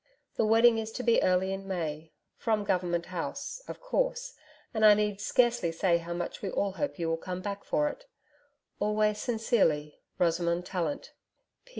[0.35, 4.33] The wedding is to be early in May, from Government House, of course,
[4.73, 7.87] and I need scarcely say how much we all hope you will come back for
[7.87, 8.07] it.
[8.79, 11.13] Always sincerely, ROSAMOND TALLANT.